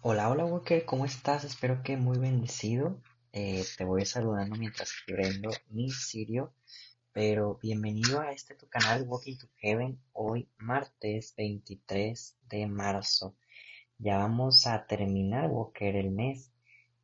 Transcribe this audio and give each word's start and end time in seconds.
Hola, 0.00 0.30
hola 0.30 0.44
Walker, 0.44 0.84
¿cómo 0.84 1.04
estás? 1.04 1.42
Espero 1.42 1.82
que 1.82 1.96
muy 1.96 2.18
bendecido. 2.18 3.00
Eh, 3.32 3.64
te 3.76 3.84
voy 3.84 4.06
saludando 4.06 4.54
mientras 4.54 4.92
prendo 5.04 5.50
mi 5.70 5.90
sirio, 5.90 6.52
pero 7.12 7.58
bienvenido 7.60 8.20
a 8.20 8.30
este 8.30 8.54
tu 8.54 8.68
canal 8.68 9.02
Walking 9.08 9.38
to 9.38 9.48
Heaven, 9.56 9.98
hoy 10.12 10.48
martes 10.56 11.34
23 11.36 12.36
de 12.48 12.66
marzo. 12.68 13.34
Ya 13.98 14.18
vamos 14.18 14.68
a 14.68 14.86
terminar 14.86 15.48
Walker 15.50 15.96
el 15.96 16.12
mes 16.12 16.52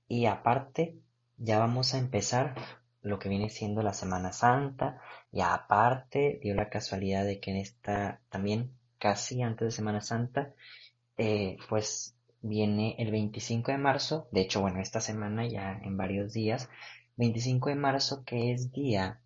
y 0.07 0.27
aparte 0.27 0.97
ya 1.37 1.59
vamos 1.59 1.95
a 1.95 1.99
empezar 1.99 2.55
lo 3.03 3.19
que 3.19 3.29
viene 3.29 3.51
siendo 3.51 3.83
la 3.83 3.93
Semana 3.93 4.33
Santa 4.33 5.01
y 5.33 5.41
aparte 5.41 6.39
dio 6.41 6.55
la 6.55 6.71
casualidad 6.71 7.25
de 7.25 7.41
que 7.41 7.51
en 7.51 7.57
esta 7.57 8.21
también 8.29 8.71
casi 8.99 9.43
antes 9.43 9.67
de 9.67 9.73
Semana 9.73 10.01
Santa 10.01 10.55
eh, 11.17 11.57
pues 11.69 12.15
viene 12.45 12.95
el 12.99 13.11
25 13.11 13.73
de 13.73 13.79
marzo, 13.79 14.29
de 14.31 14.43
hecho, 14.43 14.61
bueno, 14.61 14.81
esta 14.81 15.01
semana 15.01 15.47
ya 15.47 15.81
en 15.83 15.97
varios 15.97 16.35
días, 16.35 16.69
25 17.17 17.71
de 17.71 17.75
marzo 17.75 18.23
que 18.25 18.53
es 18.53 18.71
día 18.71 19.21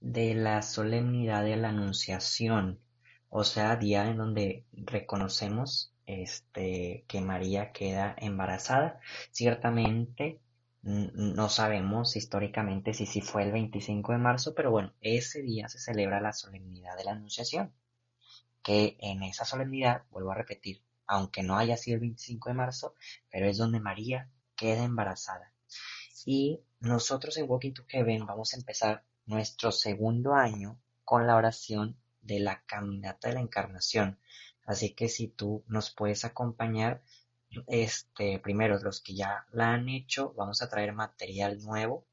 de 0.00 0.34
la 0.34 0.62
solemnidad 0.62 1.44
de 1.44 1.56
la 1.56 1.68
Anunciación, 1.68 2.80
o 3.28 3.44
sea, 3.44 3.76
día 3.76 4.08
en 4.08 4.16
donde 4.16 4.64
reconocemos 4.72 5.92
este 6.06 7.04
que 7.06 7.20
María 7.20 7.72
queda 7.72 8.16
embarazada. 8.18 8.98
Ciertamente 9.30 10.40
no 10.82 11.50
sabemos 11.50 12.16
históricamente 12.16 12.94
si 12.94 13.04
sí 13.04 13.20
fue 13.20 13.42
el 13.42 13.52
25 13.52 14.12
de 14.12 14.18
marzo, 14.18 14.54
pero 14.54 14.70
bueno, 14.70 14.94
ese 15.02 15.42
día 15.42 15.68
se 15.68 15.78
celebra 15.78 16.20
la 16.20 16.32
solemnidad 16.32 16.96
de 16.96 17.04
la 17.04 17.12
Anunciación, 17.12 17.74
que 18.62 18.96
en 19.00 19.22
esa 19.22 19.44
solemnidad, 19.44 20.04
vuelvo 20.10 20.32
a 20.32 20.36
repetir, 20.36 20.80
aunque 21.08 21.42
no 21.42 21.56
haya 21.56 21.76
sido 21.76 21.94
el 21.94 22.00
25 22.02 22.50
de 22.50 22.54
marzo, 22.54 22.94
pero 23.30 23.46
es 23.46 23.56
donde 23.56 23.80
María 23.80 24.30
queda 24.54 24.84
embarazada. 24.84 25.52
Y 26.24 26.60
nosotros 26.80 27.36
en 27.38 27.48
Walking 27.48 27.72
to 27.72 27.84
Heaven 27.88 28.26
vamos 28.26 28.52
a 28.52 28.58
empezar 28.58 29.04
nuestro 29.26 29.72
segundo 29.72 30.34
año 30.34 30.78
con 31.04 31.26
la 31.26 31.36
oración 31.36 31.96
de 32.20 32.40
la 32.40 32.62
caminata 32.66 33.28
de 33.28 33.34
la 33.34 33.40
encarnación. 33.40 34.18
Así 34.66 34.94
que 34.94 35.08
si 35.08 35.28
tú 35.28 35.64
nos 35.66 35.90
puedes 35.90 36.26
acompañar, 36.26 37.02
este, 37.66 38.38
primero 38.40 38.78
los 38.78 39.00
que 39.00 39.14
ya 39.14 39.46
la 39.50 39.72
han 39.72 39.88
hecho, 39.88 40.34
vamos 40.34 40.60
a 40.60 40.68
traer 40.68 40.92
material 40.92 41.58
nuevo 41.62 42.06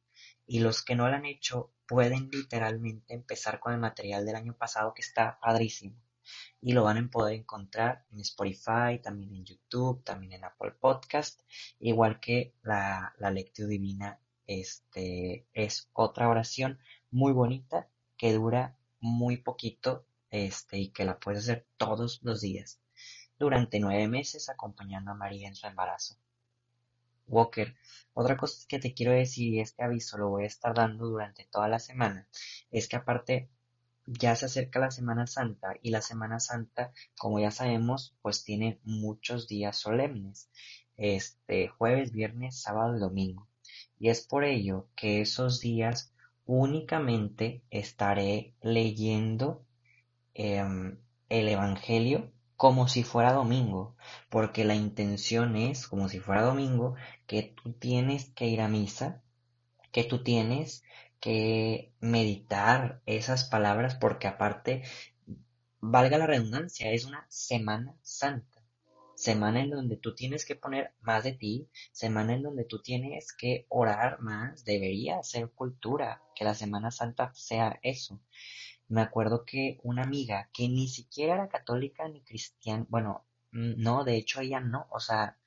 y 0.48 0.60
los 0.60 0.82
que 0.82 0.96
no 0.96 1.10
la 1.10 1.18
han 1.18 1.26
hecho 1.26 1.74
pueden 1.86 2.30
literalmente 2.32 3.14
empezar 3.14 3.60
con 3.60 3.74
el 3.74 3.80
material 3.80 4.26
del 4.26 4.38
año 4.38 4.56
pasado 4.56 4.94
que 4.94 5.02
está 5.02 5.38
padrísimo 5.42 6.05
y 6.62 6.74
lo 6.74 6.84
van 6.84 6.98
a 6.98 7.10
poder 7.10 7.36
encontrar 7.36 8.06
en 8.12 8.20
Spotify, 8.22 9.00
también 9.02 9.34
en 9.34 9.46
YouTube, 9.46 10.04
también 10.04 10.34
en 10.34 10.44
Apple 10.44 10.72
Podcast, 10.72 11.42
igual 11.80 12.20
que 12.20 12.54
la, 12.64 13.14
la 13.18 13.32
lectura 13.32 13.68
divina 13.68 14.20
este, 14.48 15.48
es 15.54 15.90
otra 15.94 16.30
oración 16.30 16.80
muy 17.12 17.32
bonita 17.34 17.90
que 18.18 18.34
dura 18.34 18.78
muy 19.00 19.38
poquito 19.38 20.06
este, 20.30 20.78
y 20.80 20.90
que 20.90 21.06
la 21.06 21.20
puedes 21.20 21.44
hacer 21.44 21.66
todos 21.78 22.20
los 22.24 22.42
días 22.42 22.80
durante 23.38 23.80
nueve 23.80 24.08
meses 24.08 24.50
acompañando 24.50 25.12
a 25.12 25.16
María 25.16 25.48
en 25.48 25.56
su 25.56 25.68
embarazo. 25.68 26.18
Walker, 27.28 27.76
otra 28.14 28.38
cosa 28.38 28.66
que 28.68 28.80
te 28.80 28.94
quiero 28.94 29.12
decir 29.12 29.54
y 29.54 29.60
este 29.60 29.84
aviso 29.84 30.18
lo 30.18 30.30
voy 30.30 30.44
a 30.44 30.48
estar 30.48 30.74
dando 30.74 31.08
durante 31.08 31.46
toda 31.46 31.68
la 31.68 31.80
semana 31.80 32.28
es 32.72 32.88
que 32.88 32.96
aparte 32.96 33.50
ya 34.06 34.36
se 34.36 34.46
acerca 34.46 34.80
la 34.80 34.92
Semana 34.92 35.28
Santa 35.28 35.76
y 35.82 35.90
la 35.92 36.02
Semana 36.02 36.40
Santa, 36.40 36.92
como 37.18 37.40
ya 37.40 37.52
sabemos, 37.52 38.16
pues 38.22 38.44
tiene 38.44 38.80
muchos 38.84 39.48
días 39.48 39.78
solemnes, 39.78 40.50
este 40.98 41.68
jueves, 41.68 42.12
viernes, 42.12 42.62
sábado 42.62 42.96
y 42.98 43.00
domingo. 43.00 43.48
Y 44.00 44.10
es 44.10 44.22
por 44.22 44.44
ello 44.44 44.90
que 44.96 45.22
esos 45.22 45.60
días 45.60 46.14
únicamente 46.46 47.64
estaré 47.70 48.56
leyendo 48.62 49.66
em, 50.34 51.00
el 51.30 51.48
Evangelio 51.50 52.32
como 52.56 52.88
si 52.88 53.04
fuera 53.04 53.34
domingo, 53.34 53.96
porque 54.30 54.64
la 54.64 54.76
intención 54.76 55.56
es, 55.56 55.88
como 55.88 56.08
si 56.08 56.20
fuera 56.20 56.44
domingo, 56.44 56.96
que 57.28 57.44
tú 57.44 57.74
tienes 57.74 58.30
que 58.32 58.48
ir 58.48 58.62
a 58.62 58.70
misa, 58.70 59.24
que 59.96 60.04
tú 60.04 60.22
tienes 60.24 60.84
que 61.22 61.94
meditar 62.02 63.02
esas 63.06 63.46
palabras 63.46 63.96
porque 63.96 64.28
aparte, 64.28 64.84
valga 65.80 66.18
la 66.18 66.28
redundancia, 66.28 66.92
es 66.92 67.06
una 67.06 67.26
semana 67.30 67.96
santa. 68.02 68.62
Semana 69.16 69.62
en 69.62 69.70
donde 69.70 69.96
tú 69.96 70.14
tienes 70.14 70.44
que 70.44 70.58
poner 70.58 70.92
más 71.00 71.24
de 71.24 71.32
ti, 71.32 71.70
semana 71.94 72.34
en 72.34 72.44
donde 72.44 72.66
tú 72.66 72.82
tienes 72.82 73.32
que 73.32 73.68
orar 73.70 74.20
más, 74.20 74.66
debería 74.66 75.24
ser 75.24 75.50
cultura, 75.52 76.22
que 76.36 76.44
la 76.44 76.56
Semana 76.56 76.92
Santa 76.92 77.32
sea 77.34 77.80
eso. 77.82 78.20
Me 78.90 79.00
acuerdo 79.00 79.46
que 79.46 79.80
una 79.82 80.04
amiga 80.04 80.50
que 80.52 80.68
ni 80.68 80.90
siquiera 80.90 81.36
era 81.36 81.48
católica 81.48 82.06
ni 82.10 82.22
cristiana, 82.22 82.86
bueno, 82.90 83.24
no, 83.52 84.04
de 84.04 84.18
hecho 84.18 84.42
ella 84.42 84.60
no, 84.60 84.88
o 84.92 85.00
sea, 85.00 85.38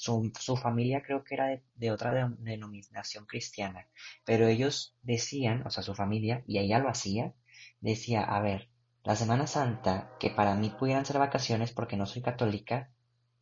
su, 0.00 0.32
su 0.40 0.56
familia 0.56 1.02
creo 1.02 1.24
que 1.24 1.34
era 1.34 1.60
de, 1.74 1.90
otra 1.92 2.10
denominación 2.38 3.26
cristiana, 3.26 3.86
pero 4.24 4.46
ellos 4.46 4.96
decían, 5.02 5.66
o 5.66 5.70
sea, 5.70 5.82
su 5.82 5.94
familia, 5.94 6.42
y 6.46 6.58
ella 6.58 6.78
lo 6.78 6.88
hacía, 6.88 7.34
decía, 7.82 8.22
a 8.22 8.40
ver, 8.40 8.70
la 9.04 9.14
Semana 9.14 9.46
Santa, 9.46 10.10
que 10.18 10.30
para 10.30 10.54
mí 10.54 10.70
pudieran 10.70 11.04
ser 11.04 11.18
vacaciones 11.18 11.72
porque 11.72 11.98
no 11.98 12.06
soy 12.06 12.22
católica, 12.22 12.88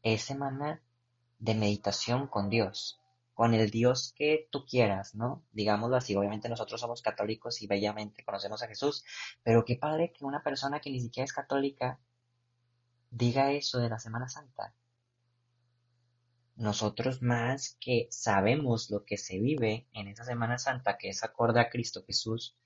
es 0.02 0.22
semana 0.22 0.82
de 1.38 1.54
meditación 1.54 2.26
con 2.26 2.50
Dios, 2.50 3.00
con 3.34 3.54
el 3.54 3.70
Dios 3.70 4.12
que 4.16 4.48
tú 4.50 4.66
quieras, 4.66 5.14
¿no? 5.14 5.44
Digámoslo 5.52 5.94
así, 5.94 6.16
obviamente 6.16 6.48
nosotros 6.48 6.80
somos 6.80 7.02
católicos 7.02 7.62
y 7.62 7.68
bellamente 7.68 8.24
conocemos 8.24 8.64
a 8.64 8.66
Jesús, 8.66 9.04
pero 9.44 9.64
qué 9.64 9.76
padre 9.76 10.12
que 10.12 10.24
una 10.24 10.42
persona 10.42 10.80
que 10.80 10.90
ni 10.90 11.00
siquiera 11.00 11.24
es 11.24 11.32
católica 11.32 12.00
diga 13.10 13.52
eso 13.52 13.78
de 13.78 13.90
la 13.90 14.00
Semana 14.00 14.28
Santa 14.28 14.74
nosotros 16.58 17.22
más 17.22 17.76
que 17.80 18.08
sabemos 18.10 18.90
lo 18.90 19.04
que 19.04 19.16
se 19.16 19.38
vive 19.38 19.86
en 19.92 20.08
esa 20.08 20.24
Semana 20.24 20.58
Santa, 20.58 20.98
que 20.98 21.10
es 21.10 21.22
acorde 21.22 21.60
a 21.60 21.70
Cristo 21.70 22.04
Jesús, 22.04 22.56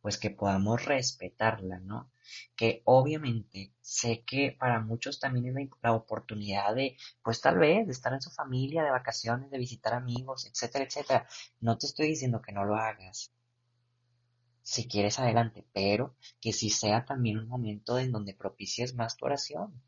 pues 0.00 0.16
que 0.16 0.30
podamos 0.30 0.84
respetarla, 0.84 1.80
¿no? 1.80 2.12
Que 2.54 2.82
obviamente 2.84 3.74
sé 3.80 4.22
que 4.24 4.56
para 4.58 4.80
muchos 4.80 5.18
también 5.18 5.58
es 5.58 5.68
la, 5.82 5.92
oportunidad 5.92 6.74
de, 6.76 6.96
pues 7.22 7.40
tal 7.40 7.58
vez, 7.58 7.84
de 7.86 7.92
estar 7.92 8.12
en 8.12 8.22
su 8.22 8.30
familia, 8.30 8.84
de 8.84 8.90
vacaciones, 8.90 9.50
de 9.50 9.58
visitar 9.58 9.94
amigos, 9.94 10.46
etcétera, 10.46 10.84
etcétera. 10.84 11.26
No 11.60 11.76
te 11.78 11.86
estoy 11.86 12.06
diciendo 12.06 12.40
que 12.40 12.52
no 12.52 12.64
lo 12.64 12.76
hagas. 12.76 13.32
Si 14.62 14.86
quieres 14.86 15.18
adelante, 15.18 15.66
pero 15.72 16.14
que 16.40 16.52
sí 16.52 16.70
sea 16.70 17.04
también 17.04 17.38
un 17.38 17.48
momento 17.48 17.98
en 17.98 18.12
donde 18.12 18.34
propicies 18.34 18.94
más 18.94 19.16
tu 19.16 19.24
oración. 19.26 19.82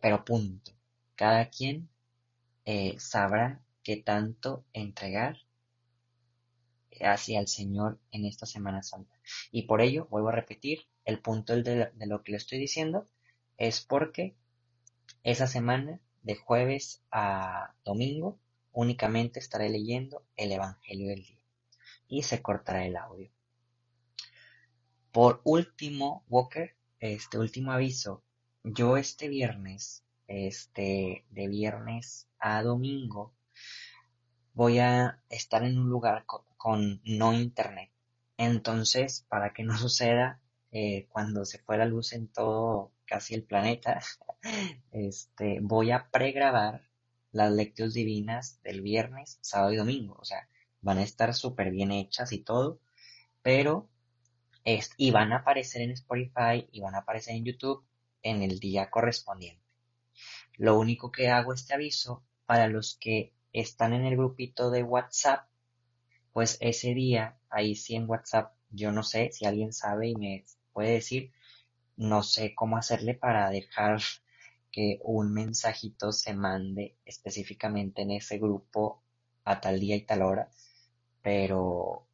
Pero 0.00 0.24
punto. 0.24 0.72
Cada 1.16 1.48
quien 1.50 1.88
eh, 2.64 2.96
sabrá 2.98 3.62
qué 3.82 3.96
tanto 3.96 4.64
entregar 4.72 5.38
hacia 7.00 7.40
el 7.40 7.48
Señor 7.48 7.98
en 8.10 8.24
esta 8.24 8.46
Semana 8.46 8.82
Santa. 8.82 9.18
Y 9.50 9.62
por 9.62 9.80
ello, 9.80 10.06
vuelvo 10.10 10.28
a 10.28 10.32
repetir, 10.32 10.86
el 11.04 11.20
punto 11.20 11.54
de, 11.54 11.90
lo 12.06 12.22
que 12.22 12.32
le 12.32 12.38
estoy 12.38 12.58
diciendo 12.58 13.06
es 13.58 13.80
porque 13.80 14.34
esa 15.22 15.46
semana, 15.46 16.00
de 16.22 16.36
jueves 16.36 17.02
a 17.10 17.74
domingo, 17.84 18.38
únicamente 18.72 19.38
estaré 19.38 19.68
leyendo 19.68 20.24
el 20.36 20.52
Evangelio 20.52 21.08
del 21.08 21.22
día. 21.22 21.44
Y 22.08 22.22
se 22.22 22.40
cortará 22.40 22.86
el 22.86 22.96
audio. 22.96 23.30
Por 25.12 25.40
último, 25.44 26.24
Walker, 26.28 26.74
este 26.98 27.38
último 27.38 27.72
aviso, 27.72 28.24
yo 28.62 28.96
este 28.96 29.28
viernes 29.28 30.03
este, 30.26 31.24
de 31.30 31.48
viernes 31.48 32.28
a 32.38 32.62
domingo, 32.62 33.34
voy 34.52 34.78
a 34.78 35.20
estar 35.28 35.64
en 35.64 35.78
un 35.78 35.88
lugar 35.88 36.24
con, 36.56 37.00
no 37.04 37.32
internet. 37.34 37.90
Entonces, 38.36 39.26
para 39.28 39.52
que 39.52 39.64
no 39.64 39.76
suceda 39.78 40.40
eh, 40.72 41.06
cuando 41.10 41.44
se 41.44 41.58
fue 41.58 41.78
la 41.78 41.86
luz 41.86 42.12
en 42.12 42.28
todo 42.28 42.92
casi 43.06 43.34
el 43.34 43.44
planeta, 43.44 44.00
este, 44.92 45.58
voy 45.60 45.90
a 45.90 46.10
pregrabar 46.10 46.88
las 47.32 47.52
lecturas 47.52 47.94
divinas 47.94 48.60
del 48.62 48.80
viernes, 48.80 49.38
sábado 49.40 49.72
y 49.72 49.76
domingo. 49.76 50.16
O 50.20 50.24
sea, 50.24 50.48
van 50.80 50.98
a 50.98 51.02
estar 51.02 51.34
súper 51.34 51.70
bien 51.70 51.90
hechas 51.90 52.32
y 52.32 52.38
todo, 52.38 52.80
pero 53.42 53.88
es, 54.64 54.92
y 54.96 55.10
van 55.10 55.32
a 55.32 55.38
aparecer 55.38 55.82
en 55.82 55.90
Spotify 55.90 56.66
y 56.70 56.80
van 56.80 56.94
a 56.94 56.98
aparecer 56.98 57.34
en 57.34 57.44
YouTube 57.44 57.84
en 58.22 58.42
el 58.42 58.58
día 58.60 58.90
correspondiente. 58.90 59.63
Lo 60.56 60.78
único 60.78 61.10
que 61.10 61.28
hago 61.28 61.52
este 61.52 61.74
aviso 61.74 62.24
para 62.46 62.68
los 62.68 62.96
que 63.00 63.32
están 63.52 63.92
en 63.92 64.04
el 64.04 64.16
grupito 64.16 64.70
de 64.70 64.82
WhatsApp, 64.82 65.48
pues 66.32 66.58
ese 66.60 66.94
día, 66.94 67.38
ahí 67.50 67.74
sí 67.76 67.94
en 67.94 68.08
WhatsApp, 68.08 68.54
yo 68.70 68.92
no 68.92 69.02
sé 69.02 69.30
si 69.32 69.46
alguien 69.46 69.72
sabe 69.72 70.08
y 70.08 70.16
me 70.16 70.44
puede 70.72 70.92
decir, 70.92 71.32
no 71.96 72.22
sé 72.22 72.54
cómo 72.54 72.76
hacerle 72.76 73.14
para 73.14 73.50
dejar 73.50 74.00
que 74.72 74.98
un 75.04 75.32
mensajito 75.32 76.10
se 76.12 76.34
mande 76.34 76.96
específicamente 77.04 78.02
en 78.02 78.10
ese 78.10 78.38
grupo 78.38 79.02
a 79.44 79.60
tal 79.60 79.78
día 79.78 79.94
y 79.94 80.02
tal 80.02 80.22
hora, 80.22 80.50
pero 81.22 82.08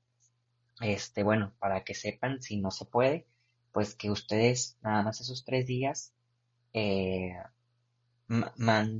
este, 0.80 1.22
bueno, 1.22 1.54
para 1.58 1.84
que 1.84 1.94
sepan 1.94 2.42
si 2.42 2.58
no 2.58 2.70
se 2.70 2.84
puede, 2.84 3.26
pues 3.72 3.94
que 3.94 4.10
ustedes 4.10 4.76
nada 4.82 5.02
más 5.02 5.20
esos 5.20 5.44
tres 5.44 5.66
días 5.66 6.12
eh, 6.74 7.34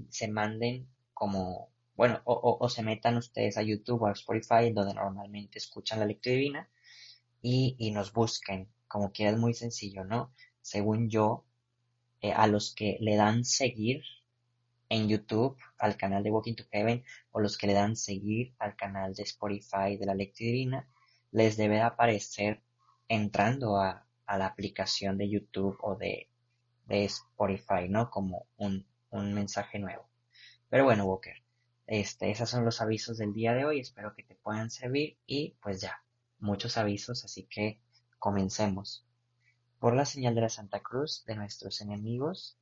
se 0.08 0.28
manden 0.28 0.88
como, 1.14 1.70
bueno, 1.94 2.20
o, 2.24 2.68
se 2.68 2.82
metan 2.82 3.16
ustedes 3.16 3.56
a 3.56 3.62
YouTube 3.62 4.02
o 4.02 4.06
a 4.06 4.12
Spotify, 4.12 4.72
donde 4.72 4.94
normalmente 4.94 5.58
escuchan 5.58 6.00
la 6.00 6.06
lectura 6.06 6.34
divina, 6.34 6.68
y, 7.42 7.76
y 7.78 7.90
nos 7.92 8.12
busquen, 8.12 8.68
como 8.88 9.12
que 9.12 9.28
es 9.28 9.36
muy 9.36 9.54
sencillo, 9.54 10.04
¿no? 10.04 10.32
Según 10.60 11.08
yo, 11.08 11.44
eh, 12.22 12.32
a 12.32 12.46
los 12.46 12.74
que 12.74 12.98
le 13.00 13.16
dan 13.16 13.44
seguir 13.44 14.02
en 14.90 15.08
YouTube 15.08 15.56
al 15.78 15.96
canal 15.96 16.22
de 16.22 16.30
Walking 16.30 16.56
to 16.56 16.64
Heaven 16.70 17.04
o 17.30 17.40
los 17.40 17.56
que 17.56 17.66
le 17.66 17.72
dan 17.72 17.96
seguir 17.96 18.54
al 18.58 18.76
canal 18.76 19.14
de 19.14 19.22
Spotify 19.22 19.96
de 19.96 20.06
la 20.06 20.14
lectura 20.14 20.50
divina, 20.50 20.88
les 21.30 21.56
debe 21.56 21.80
aparecer 21.80 22.62
entrando 23.08 23.76
a, 23.76 24.06
la 24.26 24.46
aplicación 24.46 25.18
de 25.18 25.28
YouTube 25.28 25.76
o 25.80 25.96
de, 25.96 26.28
de 26.86 27.04
Spotify, 27.04 27.88
¿no? 27.88 28.10
Como 28.10 28.46
un, 28.58 28.86
un, 29.10 29.34
mensaje 29.34 29.78
nuevo. 29.78 30.08
Pero 30.68 30.84
bueno, 30.84 31.04
Walker, 31.04 31.36
este, 31.86 32.30
esos 32.30 32.48
son 32.48 32.64
los 32.64 32.80
avisos 32.80 33.18
del 33.18 33.32
día 33.32 33.54
de 33.54 33.64
hoy. 33.64 33.80
Espero 33.80 34.14
que 34.14 34.22
te 34.22 34.34
puedan 34.36 34.70
servir 34.70 35.18
y 35.26 35.56
pues 35.62 35.80
ya, 35.80 36.02
muchos 36.38 36.76
avisos, 36.76 37.24
así 37.24 37.44
que 37.44 37.80
comencemos. 38.18 39.04
Por 39.78 39.94
la 39.94 40.04
señal 40.04 40.34
de 40.34 40.42
la 40.42 40.48
Santa 40.48 40.80
Cruz 40.80 41.24
de 41.24 41.36
nuestros 41.36 41.80
enemigos, 41.80 42.58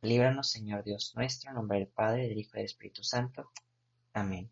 líbranos 0.00 0.50
Señor 0.50 0.84
Dios 0.84 1.12
nuestro, 1.16 1.50
en 1.50 1.56
nombre 1.56 1.78
del 1.78 1.88
Padre, 1.88 2.28
del 2.28 2.38
Hijo 2.38 2.52
y 2.54 2.58
del 2.58 2.66
Espíritu 2.66 3.02
Santo. 3.02 3.50
Amén. 4.12 4.50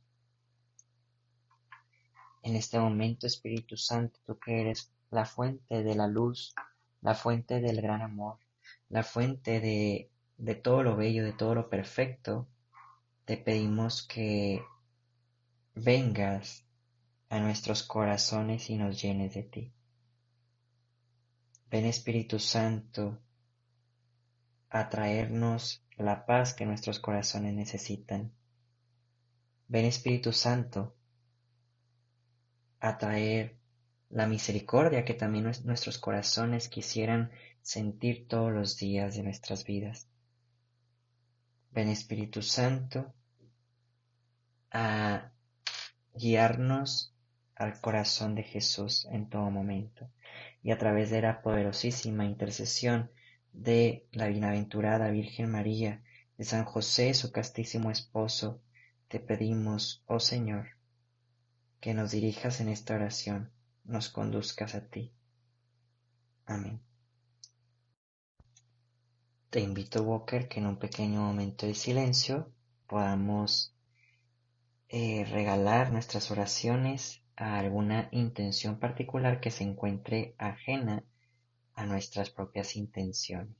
En 2.43 2.56
este 2.56 2.81
momento, 2.81 3.27
Espíritu 3.27 3.77
Santo, 3.77 4.19
tú 4.27 4.39
que 4.39 4.61
eres 4.61 4.91
la 5.11 5.25
fuente 5.25 5.85
de 5.85 5.94
la 5.94 6.09
luz, 6.09 6.55
la 7.00 7.15
fuente 7.15 7.61
del 7.61 7.81
gran 7.81 8.03
amor, 8.03 8.39
la 8.89 9.05
fuente 9.05 9.61
de, 9.61 10.11
de 10.43 10.56
todo 10.56 10.83
lo 10.83 10.97
bello, 10.97 11.25
de 11.25 11.33
todo 11.33 11.55
lo 11.55 11.71
perfecto, 11.71 12.49
te 13.25 13.37
pedimos 13.37 14.05
que 14.05 14.61
vengas 15.77 16.67
a 17.29 17.39
nuestros 17.39 17.85
corazones 17.85 18.69
y 18.69 18.77
nos 18.77 19.00
llenes 19.00 19.35
de 19.35 19.44
ti. 19.44 19.73
Ven 21.71 21.87
Espíritu 21.87 22.41
Santo 22.41 23.21
a 24.69 24.89
traernos 24.89 25.85
la 25.97 26.27
paz 26.27 26.55
que 26.55 26.67
nuestros 26.67 26.99
corazones 26.99 27.55
necesitan. 27.55 28.33
Ven 29.69 29.85
Espíritu 29.85 30.33
Santo 30.33 30.97
a 32.81 32.99
traer 32.99 33.59
la 34.11 34.27
misericordia 34.27 35.05
que 35.05 35.15
también 35.15 35.53
nuestros 35.62 35.99
corazones 35.99 36.69
quisieran 36.69 37.31
sentir 37.62 38.27
todos 38.27 38.50
los 38.50 38.77
días 38.77 39.15
de 39.15 39.23
nuestras 39.23 39.65
vidas. 39.65 40.09
Ven 41.72 41.88
Espíritu 41.88 42.42
Santo 42.42 43.14
a 44.70 45.30
guiarnos 46.14 47.14
al 47.54 47.80
corazón 47.80 48.34
de 48.34 48.42
Jesús 48.42 49.06
en 49.10 49.28
todo 49.28 49.50
momento 49.50 50.10
y 50.62 50.70
a 50.70 50.78
través 50.78 51.10
de 51.10 51.22
la 51.22 51.42
poderosísima 51.42 52.24
intercesión 52.24 53.10
de 53.52 54.06
la 54.12 54.28
bienaventurada 54.28 55.10
Virgen 55.10 55.50
María, 55.50 56.02
de 56.38 56.44
San 56.44 56.64
José, 56.64 57.14
su 57.14 57.32
castísimo 57.32 57.90
esposo, 57.90 58.60
te 59.08 59.20
pedimos, 59.20 60.02
oh 60.06 60.20
Señor, 60.20 60.69
que 61.80 61.94
nos 61.94 62.12
dirijas 62.12 62.60
en 62.60 62.69
esta 62.69 62.94
oración, 62.94 63.50
nos 63.84 64.08
conduzcas 64.08 64.74
a 64.74 64.86
ti. 64.86 65.12
Amén. 66.46 66.80
Te 69.52 69.60
invito, 69.60 70.02
Walker, 70.02 70.49
que 70.49 70.60
en 70.60 70.66
un 70.66 70.78
pequeño 70.78 71.20
momento 71.20 71.66
de 71.66 71.75
silencio 71.75 72.50
podamos 72.87 73.75
eh, 74.88 75.26
regalar 75.31 75.93
nuestras 75.93 76.31
oraciones 76.31 77.20
a 77.37 77.58
alguna 77.58 78.08
intención 78.12 78.78
particular 78.78 79.40
que 79.40 79.50
se 79.50 79.64
encuentre 79.64 80.34
ajena 80.38 81.04
a 81.75 81.84
nuestras 81.84 82.31
propias 82.31 82.76
intenciones. 82.76 83.54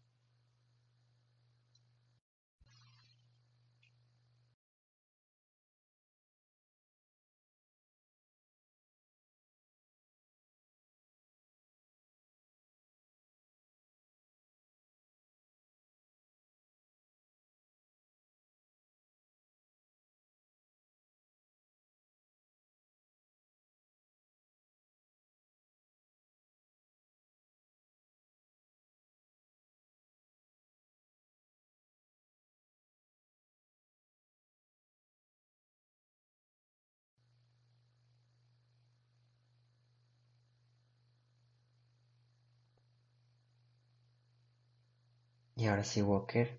Y 45.63 45.69
ahora 45.69 45.85
sí, 45.85 46.03
Walker. 46.03 46.59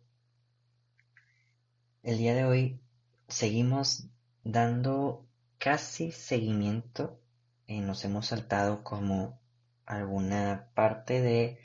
El 2.04 2.18
día 2.20 2.34
de 2.36 2.46
hoy 2.46 2.80
seguimos 3.28 4.08
dando 4.46 5.28
casi 5.58 6.14
seguimiento. 6.14 7.20
y 7.68 7.82
nos 7.82 8.06
hemos 8.06 8.28
saltado 8.28 8.82
como 8.82 9.42
alguna 9.86 10.70
parte 10.74 11.20
de, 11.20 11.60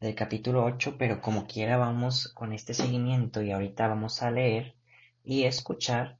del 0.00 0.16
capítulo 0.16 0.64
8, 0.64 0.96
pero 0.98 1.22
como 1.22 1.46
quiera 1.46 1.76
vamos 1.76 2.26
con 2.34 2.52
este 2.52 2.74
seguimiento 2.74 3.40
y 3.40 3.52
ahorita 3.52 3.86
vamos 3.86 4.20
a 4.24 4.32
leer 4.32 4.74
y 5.22 5.44
escuchar 5.44 6.18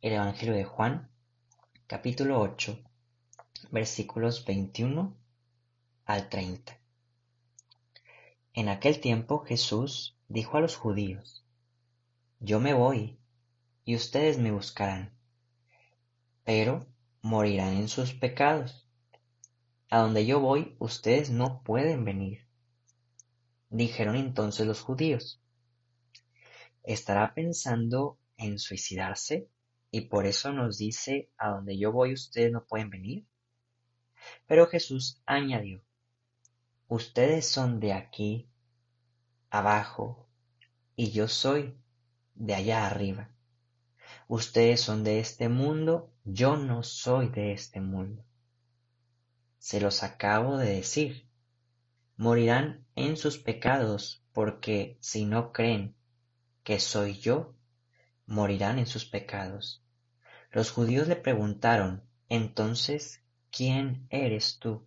el 0.00 0.12
Evangelio 0.12 0.54
de 0.54 0.62
Juan, 0.62 1.10
capítulo 1.88 2.40
8, 2.40 2.78
versículos 3.72 4.44
21 4.44 5.12
al 6.04 6.28
30. 6.28 6.83
En 8.56 8.68
aquel 8.68 9.00
tiempo 9.00 9.40
Jesús 9.40 10.16
dijo 10.28 10.56
a 10.56 10.60
los 10.60 10.76
judíos, 10.76 11.44
Yo 12.38 12.60
me 12.60 12.72
voy, 12.72 13.18
y 13.84 13.96
ustedes 13.96 14.38
me 14.38 14.52
buscarán, 14.52 15.12
pero 16.44 16.86
morirán 17.20 17.74
en 17.74 17.88
sus 17.88 18.14
pecados. 18.14 18.88
A 19.90 19.98
donde 19.98 20.24
yo 20.24 20.38
voy, 20.38 20.76
ustedes 20.78 21.30
no 21.30 21.64
pueden 21.64 22.04
venir. 22.04 22.46
Dijeron 23.70 24.14
entonces 24.14 24.68
los 24.68 24.82
judíos, 24.82 25.42
¿estará 26.84 27.34
pensando 27.34 28.20
en 28.36 28.60
suicidarse? 28.60 29.48
Y 29.90 30.02
por 30.02 30.26
eso 30.26 30.52
nos 30.52 30.78
dice, 30.78 31.28
a 31.38 31.48
donde 31.48 31.76
yo 31.76 31.90
voy, 31.90 32.12
ustedes 32.12 32.52
no 32.52 32.64
pueden 32.64 32.88
venir. 32.88 33.26
Pero 34.46 34.68
Jesús 34.68 35.20
añadió, 35.26 35.82
Ustedes 36.88 37.48
son 37.48 37.80
de 37.80 37.92
aquí 37.92 38.48
abajo 39.50 40.28
y 40.96 41.10
yo 41.10 41.28
soy 41.28 41.76
de 42.34 42.54
allá 42.54 42.86
arriba. 42.86 43.30
Ustedes 44.28 44.80
son 44.80 45.02
de 45.04 45.18
este 45.18 45.48
mundo, 45.48 46.12
yo 46.24 46.56
no 46.56 46.82
soy 46.82 47.28
de 47.28 47.52
este 47.52 47.80
mundo. 47.80 48.24
Se 49.58 49.80
los 49.80 50.02
acabo 50.02 50.58
de 50.58 50.74
decir. 50.74 51.28
Morirán 52.16 52.86
en 52.94 53.16
sus 53.16 53.38
pecados, 53.38 54.22
porque 54.32 54.98
si 55.00 55.24
no 55.24 55.52
creen 55.52 55.96
que 56.62 56.78
soy 56.80 57.18
yo, 57.18 57.54
morirán 58.26 58.78
en 58.78 58.86
sus 58.86 59.04
pecados. 59.04 59.82
Los 60.50 60.70
judíos 60.70 61.08
le 61.08 61.16
preguntaron, 61.16 62.04
entonces, 62.28 63.22
¿quién 63.50 64.06
eres 64.10 64.58
tú? 64.58 64.86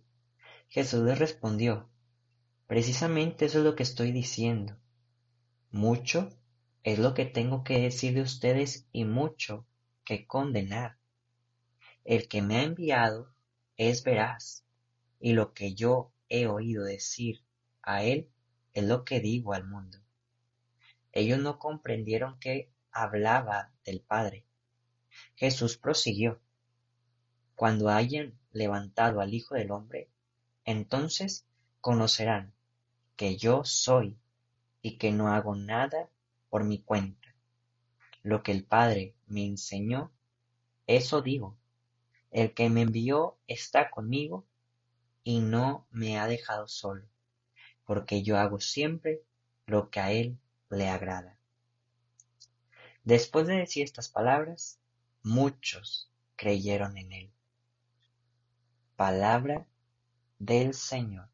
Jesús 0.68 1.02
les 1.04 1.18
respondió, 1.18 1.87
precisamente 2.68 3.46
eso 3.46 3.58
es 3.58 3.64
lo 3.64 3.74
que 3.74 3.82
estoy 3.82 4.12
diciendo. 4.12 4.78
Mucho 5.70 6.30
es 6.84 6.98
lo 6.98 7.14
que 7.14 7.24
tengo 7.24 7.64
que 7.64 7.80
decir 7.80 8.14
de 8.14 8.20
ustedes 8.20 8.86
y 8.92 9.04
mucho 9.04 9.66
que 10.04 10.26
condenar. 10.26 10.98
El 12.04 12.28
que 12.28 12.42
me 12.42 12.58
ha 12.58 12.62
enviado 12.62 13.34
es 13.76 14.04
veraz, 14.04 14.64
y 15.18 15.32
lo 15.32 15.54
que 15.54 15.74
yo 15.74 16.12
he 16.28 16.46
oído 16.46 16.84
decir 16.84 17.42
a 17.82 18.04
él 18.04 18.30
es 18.74 18.84
lo 18.84 19.04
que 19.04 19.20
digo 19.20 19.54
al 19.54 19.66
mundo. 19.66 19.98
Ellos 21.12 21.40
no 21.40 21.58
comprendieron 21.58 22.38
que 22.38 22.70
hablaba 22.92 23.72
del 23.84 24.02
Padre. 24.02 24.44
Jesús 25.36 25.78
prosiguió. 25.78 26.40
Cuando 27.54 27.88
hayan 27.88 28.38
levantado 28.52 29.20
al 29.20 29.32
Hijo 29.32 29.54
del 29.54 29.70
Hombre, 29.70 30.10
entonces 30.64 31.46
conocerán 31.80 32.54
que 33.18 33.36
yo 33.36 33.64
soy 33.64 34.16
y 34.80 34.96
que 34.96 35.10
no 35.10 35.26
hago 35.28 35.56
nada 35.56 36.08
por 36.48 36.62
mi 36.62 36.80
cuenta. 36.80 37.34
Lo 38.22 38.44
que 38.44 38.52
el 38.52 38.64
Padre 38.64 39.16
me 39.26 39.44
enseñó, 39.44 40.12
eso 40.86 41.20
digo. 41.20 41.58
El 42.30 42.54
que 42.54 42.70
me 42.70 42.82
envió 42.82 43.36
está 43.48 43.90
conmigo 43.90 44.46
y 45.24 45.40
no 45.40 45.88
me 45.90 46.16
ha 46.16 46.28
dejado 46.28 46.68
solo, 46.68 47.08
porque 47.84 48.22
yo 48.22 48.38
hago 48.38 48.60
siempre 48.60 49.24
lo 49.66 49.90
que 49.90 49.98
a 49.98 50.12
él 50.12 50.38
le 50.70 50.88
agrada. 50.88 51.40
Después 53.02 53.48
de 53.48 53.56
decir 53.56 53.82
estas 53.82 54.08
palabras, 54.08 54.78
muchos 55.24 56.08
creyeron 56.36 56.96
en 56.96 57.12
él. 57.12 57.32
Palabra 58.94 59.66
del 60.38 60.72
Señor. 60.72 61.28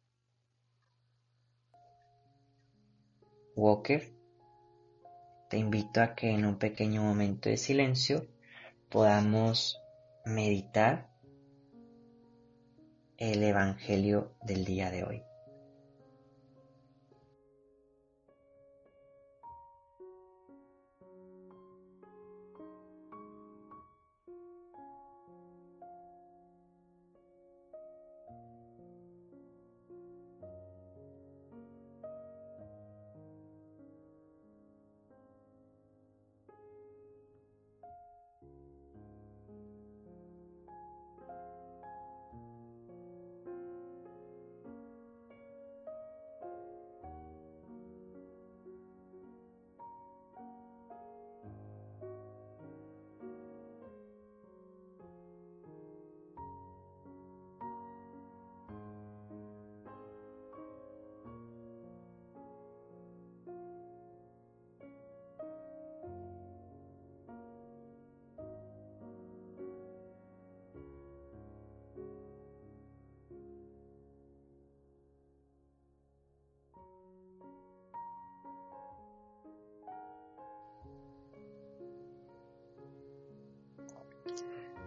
Walker, 3.56 4.12
te 5.48 5.58
invito 5.58 6.00
a 6.00 6.14
que 6.14 6.30
en 6.30 6.44
un 6.44 6.58
pequeño 6.58 7.02
momento 7.02 7.48
de 7.48 7.56
silencio 7.56 8.26
podamos 8.88 9.78
meditar 10.24 11.10
el 13.16 13.42
Evangelio 13.42 14.34
del 14.42 14.64
día 14.64 14.90
de 14.90 15.04
hoy. 15.04 15.22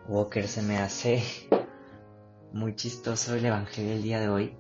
Walker 0.07 0.47
se 0.47 0.61
me 0.61 0.77
hace 0.77 1.21
muy 2.53 2.75
chistoso 2.75 3.35
el 3.35 3.45
Evangelio 3.45 3.91
del 3.91 4.03
día 4.03 4.21
de 4.21 4.29
hoy 4.29 4.57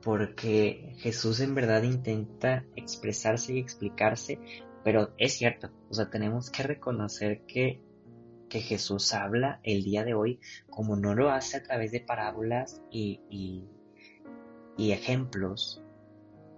porque 0.00 0.94
Jesús 0.98 1.40
en 1.40 1.56
verdad 1.56 1.82
intenta 1.82 2.64
expresarse 2.76 3.54
y 3.54 3.58
explicarse, 3.58 4.38
pero 4.84 5.12
es 5.18 5.34
cierto, 5.34 5.70
o 5.90 5.94
sea, 5.94 6.08
tenemos 6.08 6.50
que 6.50 6.62
reconocer 6.62 7.42
que, 7.46 7.82
que 8.48 8.60
Jesús 8.60 9.12
habla 9.12 9.58
el 9.64 9.82
día 9.82 10.04
de 10.04 10.14
hoy 10.14 10.38
como 10.70 10.94
no 10.94 11.16
lo 11.16 11.30
hace 11.30 11.56
a 11.56 11.64
través 11.64 11.90
de 11.90 11.98
parábolas 11.98 12.80
y, 12.88 13.20
y, 13.28 13.64
y 14.76 14.92
ejemplos, 14.92 15.82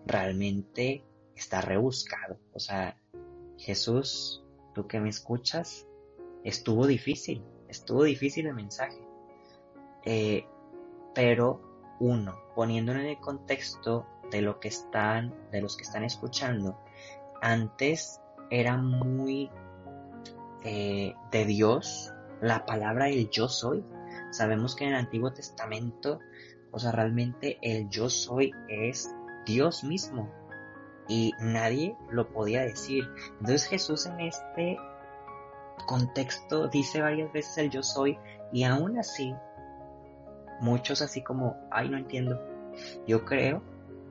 realmente 0.04 1.02
está 1.35 1.62
rebuscado, 1.62 2.38
o 2.52 2.61
sea, 2.61 3.00
Jesús, 3.56 4.44
tú 4.75 4.87
que 4.87 5.00
me 5.00 5.08
escuchas, 5.08 5.87
estuvo 6.44 6.87
difícil, 6.87 7.42
estuvo 7.68 8.04
difícil 8.04 8.46
el 8.46 8.54
mensaje. 8.54 9.00
Eh, 10.04 10.46
pero 11.14 11.60
uno, 12.00 12.38
poniéndolo 12.54 13.00
en 13.00 13.06
el 13.06 13.18
contexto 13.18 14.06
de 14.30 14.42
lo 14.42 14.60
que 14.60 14.68
están, 14.68 15.34
de 15.50 15.60
los 15.60 15.76
que 15.76 15.82
están 15.82 16.04
escuchando, 16.04 16.78
antes 17.40 18.20
era 18.50 18.76
muy 18.76 19.50
eh, 20.64 21.14
de 21.30 21.44
Dios 21.44 22.12
la 22.40 22.66
palabra 22.66 23.06
del 23.06 23.30
yo 23.30 23.48
soy. 23.48 23.84
Sabemos 24.30 24.75
que 24.75 24.84
en 24.84 24.90
el 24.90 24.96
Antiguo 24.96 25.32
Testamento, 25.32 26.20
o 26.70 26.78
sea, 26.78 26.92
realmente 26.92 27.58
el 27.62 27.88
yo 27.88 28.08
soy 28.10 28.52
es 28.68 29.14
Dios 29.46 29.84
mismo 29.84 30.30
y 31.08 31.32
nadie 31.40 31.96
lo 32.10 32.30
podía 32.30 32.62
decir. 32.62 33.04
Entonces 33.40 33.66
Jesús 33.66 34.06
en 34.06 34.20
este 34.20 34.78
contexto 35.87 36.68
dice 36.68 37.00
varias 37.00 37.32
veces 37.32 37.58
el 37.58 37.70
yo 37.70 37.82
soy 37.82 38.18
y 38.52 38.64
aún 38.64 38.99
así 38.99 39.35
muchos 40.61 41.02
así 41.02 41.23
como, 41.23 41.56
ay 41.70 41.88
no 41.88 41.97
entiendo. 41.97 42.40
Yo 43.06 43.25
creo 43.25 43.62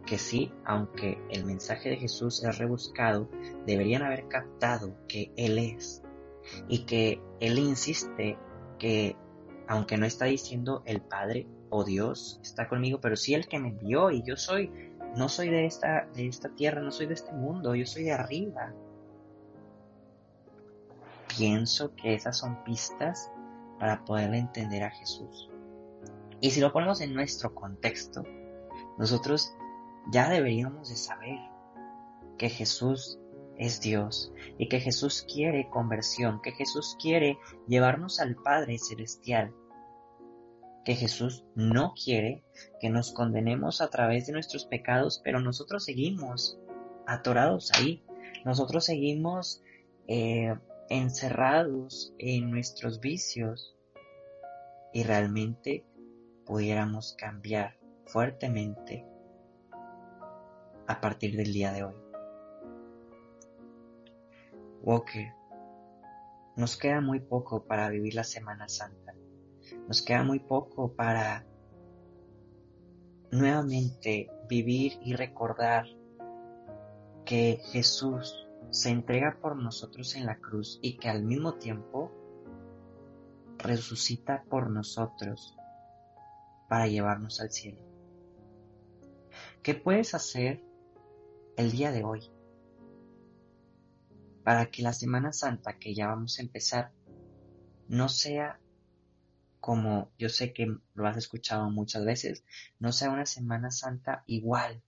que 0.06 0.18
sí, 0.18 0.52
aunque 0.66 1.18
el 1.30 1.46
mensaje 1.46 1.90
de 1.90 1.98
Jesús 1.98 2.44
es 2.44 2.58
rebuscado, 2.58 3.30
deberían 3.66 4.04
haber 4.04 4.28
captado 4.28 4.96
que 5.08 5.32
Él 5.36 5.58
es 5.58 6.02
y 6.68 6.86
que 6.86 7.22
Él 7.40 7.60
insiste 7.60 8.38
que 8.80 9.16
aunque 9.68 9.98
no 9.98 10.06
está 10.06 10.26
diciendo 10.26 10.82
el 10.86 11.02
Padre 11.02 11.46
o 11.70 11.84
Dios 11.84 12.40
está 12.42 12.70
conmigo, 12.70 13.02
pero 13.02 13.18
sí 13.18 13.34
el 13.34 13.48
que 13.48 13.60
me 13.60 13.70
envió 13.70 14.12
y 14.12 14.24
yo 14.24 14.38
soy, 14.38 14.72
no 15.18 15.28
soy 15.28 15.50
de 15.50 15.66
esta, 15.66 16.08
de 16.14 16.28
esta 16.28 16.50
tierra, 16.56 16.82
no 16.82 16.92
soy 16.92 17.08
de 17.08 17.16
este 17.16 17.34
mundo, 17.34 17.76
yo 17.76 17.86
soy 17.86 18.04
de 18.04 18.14
arriba 18.14 18.74
pienso 21.38 21.94
que 21.96 22.14
esas 22.16 22.38
son 22.38 22.64
pistas 22.64 23.32
para 23.80 24.04
poder 24.06 24.34
entender 24.34 24.84
a 24.84 24.92
Jesús. 24.92 25.50
Y 26.42 26.52
si 26.52 26.60
lo 26.60 26.72
ponemos 26.72 27.02
en 27.02 27.14
nuestro 27.14 27.54
contexto, 27.54 28.24
nosotros 28.98 29.54
ya 30.12 30.30
deberíamos 30.30 30.90
de 30.90 30.96
saber 30.96 31.38
que 32.38 32.50
Jesús 32.50 33.20
es 33.58 33.82
Dios 33.82 34.32
y 34.58 34.70
que 34.70 34.80
Jesús 34.80 35.26
quiere 35.32 35.70
conversión, 35.70 36.42
que 36.42 36.52
Jesús 36.52 36.96
quiere 37.02 37.38
llevarnos 37.68 38.20
al 38.20 38.36
Padre 38.36 38.78
Celestial, 38.78 39.54
que 40.86 40.96
Jesús 40.96 41.44
no 41.56 41.94
quiere 41.94 42.44
que 42.80 42.90
nos 42.90 43.12
condenemos 43.12 43.82
a 43.82 43.90
través 43.90 44.28
de 44.28 44.34
nuestros 44.34 44.66
pecados, 44.66 45.22
pero 45.24 45.40
nosotros 45.40 45.84
seguimos 45.84 46.58
atorados 47.08 47.72
ahí, 47.74 48.04
nosotros 48.46 48.86
seguimos 48.86 49.62
eh, 50.08 50.56
encerrados 50.90 52.14
en 52.18 52.52
nuestros 52.52 53.00
vicios 53.00 53.76
y 54.94 55.04
realmente 55.04 55.86
pudiéramos 56.46 57.16
cambiar 57.18 57.78
fuertemente 58.06 59.06
a 60.88 61.02
partir 61.02 61.36
del 61.36 61.52
día 61.52 61.74
de 61.74 61.84
hoy. 61.84 61.96
Walker, 64.82 65.34
nos 66.56 66.78
queda 66.78 67.02
muy 67.02 67.20
poco 67.20 67.66
para 67.66 67.90
vivir 67.90 68.16
la 68.16 68.24
Semana 68.24 68.70
Santa. 68.70 69.14
Nos 69.88 70.02
queda 70.02 70.24
muy 70.24 70.40
poco 70.40 70.94
para 70.94 71.46
nuevamente 73.32 74.30
vivir 74.48 74.94
y 75.04 75.14
recordar 75.14 75.86
que 77.26 77.60
Jesús 77.72 78.47
se 78.70 78.90
entrega 78.90 79.38
por 79.42 79.56
nosotros 79.56 80.16
en 80.16 80.26
la 80.26 80.38
cruz 80.38 80.80
y 80.82 80.98
que 80.98 81.10
al 81.10 81.24
mismo 81.24 81.56
tiempo 81.56 82.12
resucita 83.58 84.44
por 84.50 84.70
nosotros 84.70 85.56
para 86.70 86.88
llevarnos 86.88 87.40
al 87.40 87.52
cielo. 87.52 87.80
¿Qué 89.64 89.74
puedes 89.74 90.14
hacer 90.14 90.64
el 91.56 91.72
día 91.72 91.92
de 91.92 92.04
hoy 92.04 92.32
para 94.44 94.68
que 94.68 94.82
la 94.82 94.94
Semana 94.94 95.34
Santa 95.34 95.78
que 95.78 95.94
ya 95.94 96.08
vamos 96.08 96.40
a 96.40 96.42
empezar 96.42 96.92
no 97.88 98.10
sea 98.10 98.60
como 99.60 100.12
yo 100.18 100.30
sé 100.30 100.54
que 100.54 100.78
lo 100.94 101.08
has 101.08 101.18
escuchado 101.18 101.70
muchas 101.70 102.06
veces, 102.06 102.46
no 102.80 102.92
sea 102.92 103.10
una 103.10 103.26
Semana 103.26 103.72
Santa 103.72 104.24
igual 104.26 104.82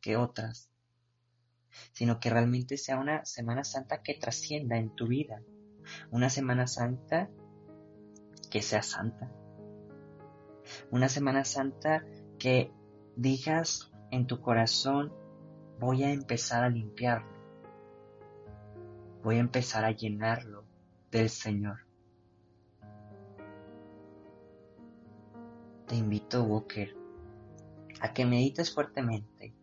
que 0.00 0.16
otras, 0.16 0.70
sino 1.92 2.20
que 2.20 2.30
realmente 2.30 2.76
sea 2.76 2.98
una 2.98 3.24
Semana 3.24 3.64
Santa 3.64 4.02
que 4.02 4.14
trascienda 4.14 4.76
en 4.76 4.94
tu 4.94 5.06
vida, 5.06 5.42
una 6.10 6.30
Semana 6.30 6.66
Santa 6.66 7.30
que 8.50 8.62
sea 8.62 8.82
santa, 8.82 9.30
una 10.90 11.08
Semana 11.08 11.44
Santa 11.44 12.04
que 12.38 12.70
digas 13.16 13.90
en 14.10 14.26
tu 14.26 14.40
corazón, 14.40 15.12
voy 15.80 16.04
a 16.04 16.10
empezar 16.10 16.64
a 16.64 16.68
limpiarlo, 16.68 17.36
voy 19.22 19.36
a 19.36 19.40
empezar 19.40 19.84
a 19.84 19.90
llenarlo 19.90 20.64
del 21.10 21.28
Señor. 21.28 21.86
Te 25.86 25.96
invito, 25.96 26.42
Walker, 26.42 26.96
a 28.00 28.12
que 28.12 28.26
medites 28.26 28.74
fuertemente 28.74 29.55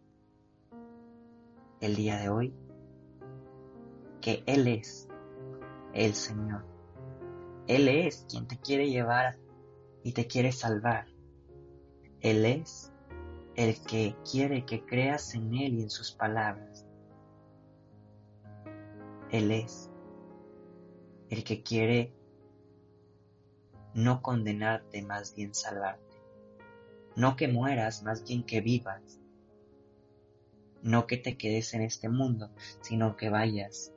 el 1.83 1.97
día 1.97 2.17
de 2.17 2.29
hoy 2.29 2.53
que 4.21 4.41
Él 4.45 4.69
es 4.69 5.09
el 5.93 6.13
Señor. 6.13 6.65
Él 7.67 7.89
es 7.89 8.25
quien 8.29 8.47
te 8.47 8.57
quiere 8.57 8.89
llevar 8.89 9.37
y 10.01 10.13
te 10.13 10.25
quiere 10.25 10.53
salvar. 10.53 11.07
Él 12.21 12.45
es 12.45 12.93
el 13.55 13.81
que 13.81 14.15
quiere 14.31 14.65
que 14.65 14.85
creas 14.85 15.35
en 15.35 15.53
Él 15.53 15.73
y 15.73 15.83
en 15.83 15.89
sus 15.89 16.13
palabras. 16.13 16.87
Él 19.29 19.51
es 19.51 19.91
el 21.29 21.43
que 21.43 21.63
quiere 21.63 22.13
no 23.93 24.21
condenarte, 24.21 25.01
más 25.01 25.35
bien 25.35 25.53
salvarte. 25.53 26.17
No 27.17 27.35
que 27.35 27.49
mueras, 27.49 28.03
más 28.03 28.23
bien 28.23 28.43
que 28.43 28.61
vivas. 28.61 29.19
No 30.83 31.07
que 31.07 31.17
te 31.17 31.37
quedes 31.37 31.73
en 31.73 31.81
este 31.81 32.09
mundo, 32.09 32.51
sino 32.81 33.15
que 33.15 33.29
vayas 33.29 33.93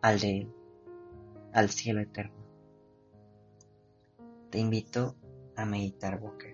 al 0.00 0.18
de 0.18 0.38
Él, 0.38 0.52
al 1.52 1.70
cielo 1.70 2.00
eterno. 2.00 2.44
Te 4.50 4.58
invito 4.58 5.14
a 5.56 5.64
meditar, 5.64 6.18
Boca. 6.18 6.53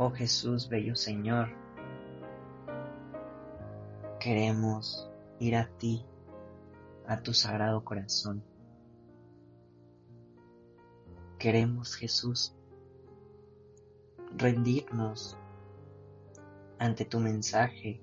Oh 0.00 0.10
Jesús, 0.12 0.68
bello 0.68 0.94
Señor, 0.94 1.48
queremos 4.20 5.10
ir 5.40 5.56
a 5.56 5.68
ti, 5.76 6.06
a 7.04 7.20
tu 7.20 7.34
sagrado 7.34 7.84
corazón. 7.84 8.44
Queremos, 11.36 11.96
Jesús, 11.96 12.54
rendirnos 14.36 15.36
ante 16.78 17.04
tu 17.04 17.18
mensaje, 17.18 18.00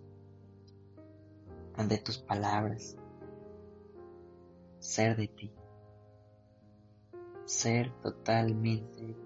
ante 1.77 1.97
tus 1.99 2.17
palabras, 2.17 2.97
ser 4.79 5.15
de 5.15 5.29
ti, 5.29 5.53
ser 7.45 7.89
totalmente. 8.01 9.24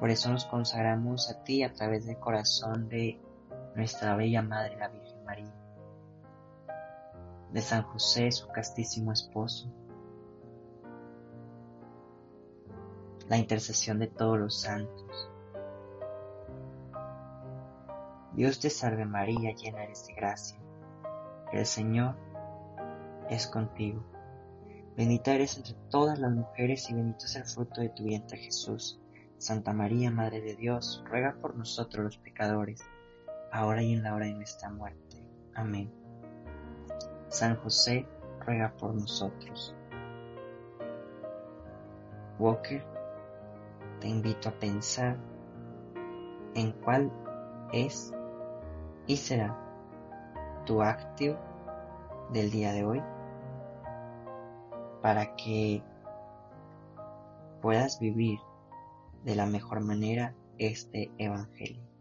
Por 0.00 0.10
eso 0.10 0.30
nos 0.30 0.44
consagramos 0.44 1.30
a 1.30 1.42
ti 1.42 1.62
a 1.62 1.72
través 1.72 2.06
del 2.06 2.18
corazón 2.18 2.88
de 2.88 3.18
nuestra 3.74 4.14
bella 4.14 4.42
Madre, 4.42 4.76
la 4.76 4.88
Virgen 4.88 5.24
María, 5.24 5.54
de 7.52 7.62
San 7.62 7.82
José, 7.82 8.30
su 8.30 8.48
castísimo 8.48 9.12
esposo, 9.12 9.72
la 13.28 13.38
intercesión 13.38 13.98
de 13.98 14.08
todos 14.08 14.38
los 14.38 14.60
santos. 14.60 15.30
Dios 18.34 18.60
te 18.60 18.68
salve 18.68 19.06
María, 19.06 19.54
llena 19.54 19.84
eres 19.84 20.06
de 20.06 20.14
gracia. 20.14 20.58
El 21.52 21.64
Señor 21.64 22.16
es 23.30 23.46
contigo. 23.46 24.04
Bendita 24.94 25.34
eres 25.34 25.56
entre 25.56 25.74
todas 25.90 26.18
las 26.18 26.32
mujeres 26.32 26.88
y 26.90 26.94
bendito 26.94 27.24
es 27.24 27.36
el 27.36 27.44
fruto 27.44 27.80
de 27.80 27.88
tu 27.88 28.04
vientre 28.04 28.36
Jesús. 28.36 29.00
Santa 29.38 29.72
María, 29.72 30.10
Madre 30.10 30.40
de 30.40 30.56
Dios, 30.56 31.04
ruega 31.08 31.36
por 31.40 31.56
nosotros 31.56 32.04
los 32.04 32.18
pecadores, 32.18 32.82
ahora 33.52 33.82
y 33.82 33.92
en 33.92 34.02
la 34.02 34.14
hora 34.14 34.26
de 34.26 34.34
nuestra 34.34 34.70
muerte. 34.70 35.22
Amén. 35.54 35.92
San 37.28 37.56
José, 37.56 38.06
ruega 38.44 38.72
por 38.76 38.94
nosotros. 38.94 39.74
Walker, 42.38 42.84
te 44.00 44.08
invito 44.08 44.48
a 44.48 44.52
pensar 44.52 45.16
en 46.54 46.72
cuál 46.72 47.10
es 47.72 48.14
y 49.06 49.16
será 49.16 49.56
tu 50.64 50.82
acto 50.82 51.38
del 52.30 52.50
día 52.50 52.72
de 52.72 52.84
hoy 52.84 53.02
para 55.02 55.36
que 55.36 55.82
puedas 57.60 58.00
vivir 58.00 58.38
de 59.26 59.34
la 59.34 59.44
mejor 59.44 59.80
manera 59.80 60.34
este 60.56 61.10
Evangelio. 61.18 61.95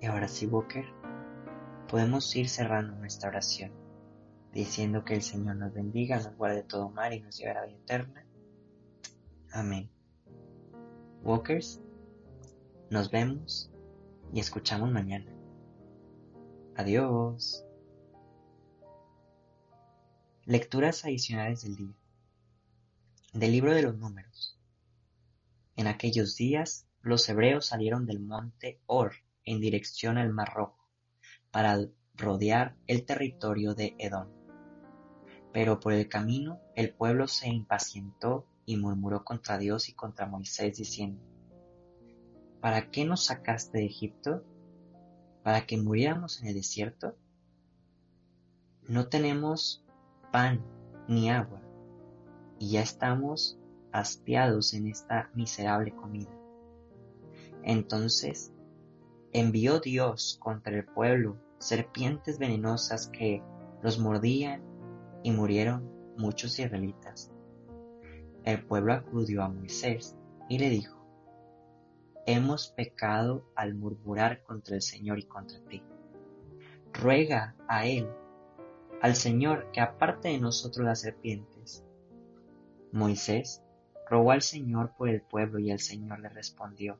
Y 0.00 0.06
ahora 0.06 0.28
sí, 0.28 0.46
Walker, 0.46 0.84
podemos 1.88 2.34
ir 2.36 2.48
cerrando 2.48 2.96
nuestra 2.96 3.30
oración, 3.30 3.72
diciendo 4.52 5.04
que 5.04 5.14
el 5.14 5.22
Señor 5.22 5.56
nos 5.56 5.72
bendiga, 5.72 6.16
nos 6.16 6.36
guarde 6.36 6.62
todo 6.62 6.90
mal 6.90 7.12
y 7.14 7.20
nos 7.20 7.38
lleve 7.38 7.52
a 7.52 7.54
la 7.54 7.66
vida 7.66 7.78
eterna. 7.78 8.26
Amén. 9.52 9.90
Walkers, 11.22 11.80
nos 12.90 13.10
vemos 13.10 13.70
y 14.32 14.40
escuchamos 14.40 14.90
mañana. 14.92 15.32
Adiós. 16.76 17.64
Lecturas 20.44 21.04
adicionales 21.04 21.62
del 21.62 21.76
día. 21.76 21.94
Del 23.32 23.52
libro 23.52 23.74
de 23.74 23.82
los 23.82 23.96
números. 23.96 24.60
En 25.74 25.86
aquellos 25.86 26.36
días 26.36 26.86
los 27.02 27.28
hebreos 27.28 27.66
salieron 27.66 28.06
del 28.06 28.20
monte 28.20 28.80
Or 28.86 29.12
en 29.46 29.60
dirección 29.60 30.18
al 30.18 30.30
Mar 30.32 30.52
Rojo, 30.54 30.90
para 31.50 31.78
rodear 32.14 32.76
el 32.86 33.06
territorio 33.06 33.74
de 33.74 33.94
Edom. 33.98 34.28
Pero 35.52 35.80
por 35.80 35.94
el 35.94 36.08
camino 36.08 36.60
el 36.74 36.92
pueblo 36.92 37.28
se 37.28 37.48
impacientó 37.48 38.46
y 38.66 38.76
murmuró 38.76 39.24
contra 39.24 39.56
Dios 39.56 39.88
y 39.88 39.94
contra 39.94 40.26
Moisés, 40.26 40.76
diciendo, 40.76 41.22
¿Para 42.60 42.90
qué 42.90 43.04
nos 43.04 43.24
sacaste 43.24 43.78
de 43.78 43.86
Egipto? 43.86 44.44
¿Para 45.42 45.66
que 45.66 45.78
muriéramos 45.78 46.42
en 46.42 46.48
el 46.48 46.54
desierto? 46.54 47.16
No 48.88 49.08
tenemos 49.08 49.84
pan 50.32 50.64
ni 51.06 51.30
agua, 51.30 51.62
y 52.58 52.72
ya 52.72 52.82
estamos 52.82 53.58
hastiados 53.92 54.74
en 54.74 54.88
esta 54.88 55.30
miserable 55.34 55.94
comida. 55.94 56.36
Entonces 57.62 58.52
envió 59.32 59.80
Dios 59.80 60.38
contra 60.40 60.74
el 60.74 60.84
pueblo 60.84 61.36
serpientes 61.58 62.38
venenosas 62.38 63.08
que 63.08 63.42
los 63.82 63.98
mordían 63.98 64.62
y 65.22 65.32
murieron 65.32 65.90
muchos 66.16 66.58
israelitas. 66.58 67.32
El 68.44 68.64
pueblo 68.64 68.92
acudió 68.92 69.42
a 69.42 69.48
Moisés 69.48 70.16
y 70.48 70.58
le 70.58 70.70
dijo, 70.70 70.96
Hemos 72.26 72.68
pecado 72.68 73.44
al 73.54 73.74
murmurar 73.74 74.42
contra 74.42 74.74
el 74.74 74.82
Señor 74.82 75.18
y 75.18 75.24
contra 75.24 75.60
ti. 75.60 75.82
Ruega 76.92 77.54
a 77.68 77.86
Él, 77.86 78.08
al 79.00 79.14
Señor, 79.14 79.70
que 79.72 79.80
aparte 79.80 80.28
de 80.28 80.38
nosotros 80.38 80.84
las 80.84 81.00
serpientes. 81.02 81.84
Moisés 82.92 83.62
rogó 84.08 84.32
al 84.32 84.42
Señor 84.42 84.92
por 84.96 85.08
el 85.08 85.22
pueblo 85.22 85.58
y 85.58 85.70
el 85.70 85.78
Señor 85.78 86.20
le 86.20 86.28
respondió, 86.28 86.98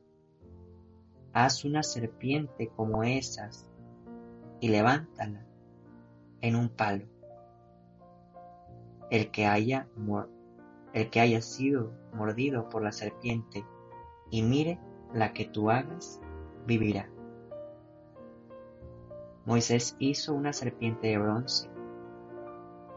haz 1.43 1.65
una 1.65 1.83
serpiente 1.83 2.71
como 2.75 3.03
esas 3.03 3.69
y 4.59 4.69
levántala 4.69 5.45
en 6.41 6.55
un 6.55 6.69
palo. 6.69 7.05
El 9.11 9.29
que 9.29 9.45
haya, 9.45 9.87
el 10.93 11.09
que 11.11 11.19
haya 11.19 11.41
sido 11.41 11.91
mordido 12.11 12.69
por 12.69 12.81
la 12.81 12.91
serpiente 12.91 13.63
y 14.31 14.41
mire 14.41 14.79
la 15.13 15.33
que 15.33 15.45
tú 15.45 15.69
hagas, 15.69 16.19
vivirá. 16.65 17.07
Moisés 19.45 19.95
hizo 19.99 20.33
una 20.33 20.53
serpiente 20.53 21.07
de 21.07 21.19
bronce 21.19 21.69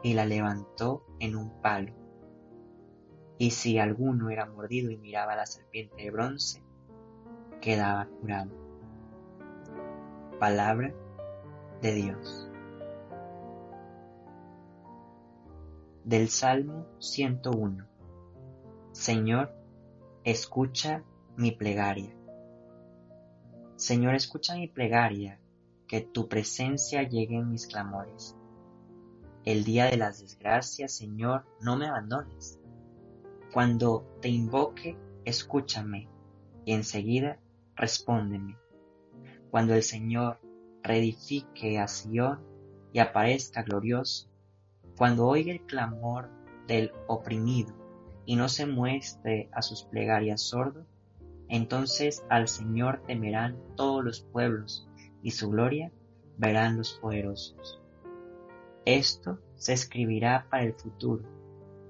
y 0.03 0.15
la 0.15 0.25
levantó 0.25 1.05
en 1.19 1.37
un 1.37 1.61
palo. 1.61 1.93
Y 3.37 3.51
si 3.51 3.79
alguno 3.79 4.31
era 4.31 4.47
mordido 4.47 4.91
y 4.91 4.97
miraba 4.97 5.37
la 5.37 5.45
serpiente 5.45 6.03
de 6.03 6.11
bronce, 6.11 6.63
quedaba 7.61 8.07
curado. 8.07 8.51
Palabra 10.39 10.95
de 11.83 11.93
Dios. 11.93 12.49
Del 16.05 16.29
Salmo 16.29 16.87
101. 16.99 17.87
Señor, 18.93 19.53
escucha 20.25 21.05
mi 21.37 21.53
plegaria. 21.53 22.17
Señor, 23.77 24.15
escucha 24.15 24.55
mi 24.55 24.67
plegaria, 24.67 25.39
que 25.87 26.01
tu 26.01 26.29
presencia 26.29 27.03
llegue 27.03 27.37
en 27.37 27.51
mis 27.51 27.67
clamores. 27.67 28.37
El 29.45 29.65
día 29.65 29.87
de 29.87 29.97
las 29.97 30.21
desgracias, 30.21 30.93
Señor, 30.93 31.45
no 31.61 31.77
me 31.77 31.87
abandones. 31.87 32.59
Cuando 33.53 34.05
te 34.21 34.29
invoque, 34.29 34.97
escúchame, 35.25 36.09
y 36.65 36.73
enseguida 36.73 37.39
respóndeme. 37.81 38.59
Cuando 39.51 39.75
el 39.75 39.83
Señor 39.83 40.39
reedifique 40.83 41.79
a 41.79 41.89
Sion 41.89 42.39
y 42.93 42.99
aparezca 42.99 43.63
glorioso, 43.63 44.29
cuando 44.97 45.27
oiga 45.27 45.53
el 45.53 45.63
clamor 45.63 46.29
del 46.67 46.93
oprimido 47.09 47.75
y 48.27 48.37
no 48.37 48.49
se 48.49 48.67
muestre 48.67 49.49
a 49.53 49.63
sus 49.63 49.85
plegarias 49.85 50.43
sordo, 50.43 50.85
entonces 51.49 52.25
al 52.29 52.49
Señor 52.49 53.03
temerán 53.07 53.59
todos 53.77 54.05
los 54.05 54.21
pueblos 54.21 54.87
y 55.23 55.31
su 55.31 55.51
gloria 55.51 55.91
verán 56.37 56.77
los 56.77 56.93
poderosos. 56.93 57.81
Esto 58.85 59.41
se 59.57 59.73
escribirá 59.73 60.47
para 60.51 60.65
el 60.65 60.75
futuro 60.75 61.25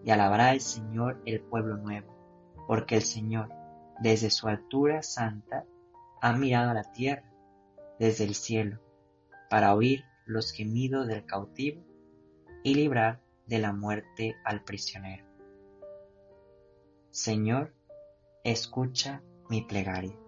y 0.04 0.10
alabará 0.10 0.52
el 0.52 0.60
Señor 0.60 1.20
el 1.26 1.40
pueblo 1.40 1.76
nuevo, 1.76 2.14
porque 2.66 2.96
el 2.96 3.02
Señor, 3.02 3.48
desde 4.00 4.30
su 4.30 4.48
altura 4.48 5.02
santa, 5.02 5.64
ha 6.20 6.32
mirado 6.34 6.70
a 6.70 6.74
la 6.74 6.92
tierra 6.92 7.30
desde 7.98 8.24
el 8.24 8.34
cielo 8.34 8.80
para 9.48 9.74
oír 9.74 10.04
los 10.26 10.52
gemidos 10.52 11.06
del 11.06 11.24
cautivo 11.26 11.82
y 12.62 12.74
librar 12.74 13.20
de 13.46 13.58
la 13.58 13.72
muerte 13.72 14.36
al 14.44 14.62
prisionero. 14.62 15.26
Señor, 17.10 17.74
escucha 18.44 19.22
mi 19.48 19.62
plegaria. 19.62 20.19